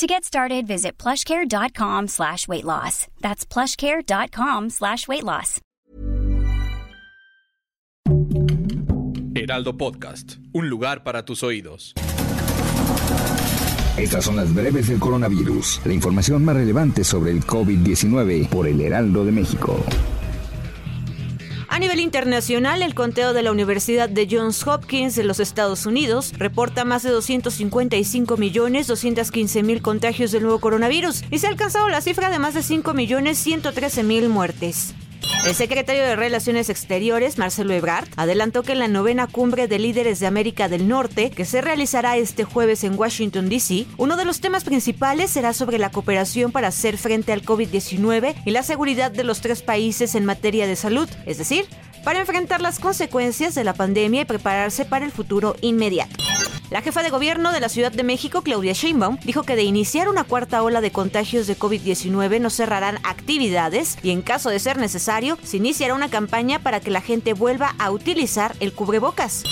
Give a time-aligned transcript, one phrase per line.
[0.00, 3.06] To get started, visit plushcare.com slash weight loss.
[3.20, 5.60] That's plushcare.com slash weight loss.
[9.34, 11.92] Heraldo Podcast, un lugar para tus oídos.
[13.98, 18.80] Estas son las breves del coronavirus, la información más relevante sobre el COVID-19 por el
[18.80, 19.84] Heraldo de México.
[21.72, 26.32] A nivel internacional, el conteo de la Universidad de Johns Hopkins de los Estados Unidos
[26.36, 31.88] reporta más de 255 millones 215 mil contagios del nuevo coronavirus y se ha alcanzado
[31.88, 34.94] la cifra de más de 5 millones 113 mil muertes.
[35.44, 40.20] El secretario de Relaciones Exteriores, Marcelo Ebrard, adelantó que en la novena cumbre de líderes
[40.20, 44.40] de América del Norte, que se realizará este jueves en Washington, D.C., uno de los
[44.40, 49.24] temas principales será sobre la cooperación para hacer frente al COVID-19 y la seguridad de
[49.24, 51.64] los tres países en materia de salud, es decir,
[52.04, 56.16] para enfrentar las consecuencias de la pandemia y prepararse para el futuro inmediato.
[56.70, 60.08] La jefa de gobierno de la Ciudad de México, Claudia Sheinbaum, dijo que de iniciar
[60.08, 64.76] una cuarta ola de contagios de COVID-19 no cerrarán actividades y en caso de ser
[64.76, 69.42] necesario, se iniciará una campaña para que la gente vuelva a utilizar el cubrebocas.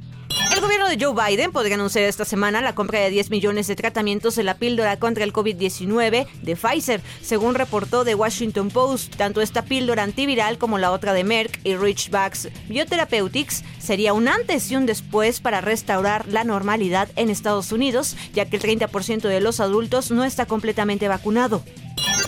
[0.51, 3.75] El gobierno de Joe Biden podría anunciar esta semana la compra de 10 millones de
[3.75, 9.17] tratamientos de la píldora contra el COVID-19 de Pfizer, según reportó The Washington Post.
[9.17, 14.71] Tanto esta píldora antiviral como la otra de Merck y Richbacks Biotherapeutics sería un antes
[14.71, 19.41] y un después para restaurar la normalidad en Estados Unidos, ya que el 30% de
[19.41, 21.61] los adultos no está completamente vacunado.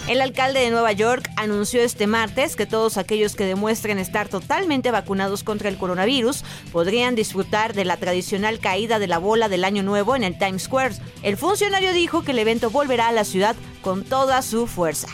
[0.09, 4.89] El alcalde de Nueva York anunció este martes que todos aquellos que demuestren estar totalmente
[4.89, 9.83] vacunados contra el coronavirus podrían disfrutar de la tradicional caída de la bola del año
[9.83, 10.95] nuevo en el Times Square.
[11.21, 15.09] El funcionario dijo que el evento volverá a la ciudad con toda su fuerza.